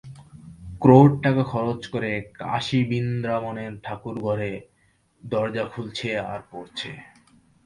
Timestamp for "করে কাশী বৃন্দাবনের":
1.87-3.73